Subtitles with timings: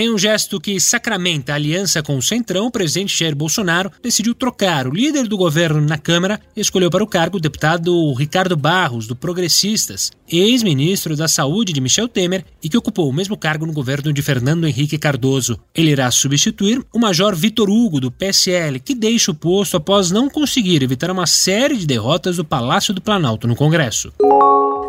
[0.00, 4.32] Em um gesto que sacramenta a aliança com o Centrão, o presidente Jair Bolsonaro decidiu
[4.32, 8.56] trocar o líder do governo na Câmara e escolheu para o cargo o deputado Ricardo
[8.56, 13.66] Barros, do Progressistas, ex-ministro da Saúde de Michel Temer e que ocupou o mesmo cargo
[13.66, 15.58] no governo de Fernando Henrique Cardoso.
[15.74, 20.30] Ele irá substituir o major Vitor Hugo, do PSL, que deixa o posto após não
[20.30, 24.12] conseguir evitar uma série de derrotas do Palácio do Planalto no Congresso.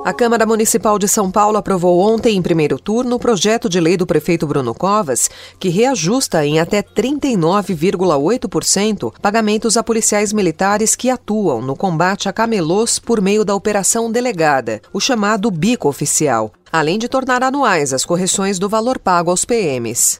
[0.05, 3.97] A Câmara Municipal de São Paulo aprovou ontem, em primeiro turno, o projeto de lei
[3.97, 11.61] do prefeito Bruno Covas, que reajusta em até 39,8% pagamentos a policiais militares que atuam
[11.61, 17.09] no combate a camelôs por meio da Operação Delegada, o chamado bico oficial, além de
[17.09, 20.17] tornar anuais as correções do valor pago aos PMs.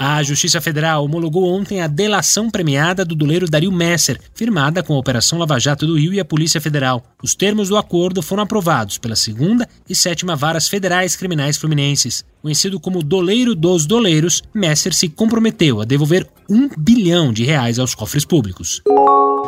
[0.00, 4.98] A Justiça Federal homologou ontem a delação premiada do doleiro Dario Messer, firmada com a
[4.98, 7.02] Operação Lava Jato do Rio e a Polícia Federal.
[7.20, 12.24] Os termos do acordo foram aprovados pela segunda e sétima varas federais criminais fluminenses.
[12.40, 17.92] Conhecido como doleiro dos doleiros, Messer se comprometeu a devolver um bilhão de reais aos
[17.92, 18.80] cofres públicos.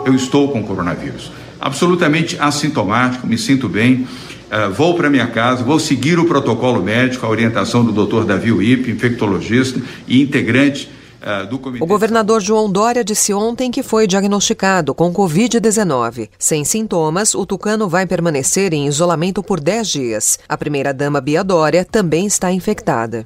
[0.05, 4.05] Eu estou com coronavírus, absolutamente assintomático, me sinto bem.
[4.51, 8.25] Uh, vou para minha casa, vou seguir o protocolo médico, a orientação do Dr.
[8.25, 10.91] Davi Uip, infectologista e integrante
[11.23, 11.85] uh, do comitê.
[11.85, 16.31] O governador João Dória disse ontem que foi diagnosticado com Covid-19.
[16.37, 20.39] Sem sintomas, o tucano vai permanecer em isolamento por 10 dias.
[20.49, 23.25] A primeira-dama Bia Dória também está infectada.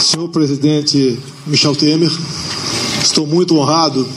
[0.00, 2.10] Senhor presidente Michel Temer,
[3.02, 4.08] estou muito honrado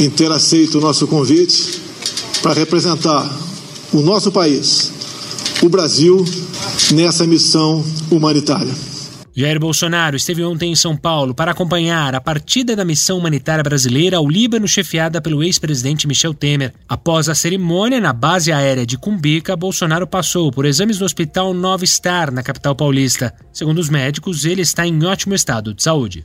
[0.00, 1.82] em ter aceito o nosso convite
[2.42, 3.30] para representar
[3.92, 4.95] o nosso país
[5.62, 6.24] o Brasil
[6.92, 8.72] nessa missão humanitária.
[9.34, 14.16] Jair Bolsonaro esteve ontem em São Paulo para acompanhar a partida da missão humanitária brasileira
[14.16, 16.72] ao Líbano, chefiada pelo ex-presidente Michel Temer.
[16.88, 21.84] Após a cerimônia na base aérea de Cumbica, Bolsonaro passou por exames no Hospital Nova
[21.84, 23.34] Star, na capital paulista.
[23.52, 26.24] Segundo os médicos, ele está em ótimo estado de saúde.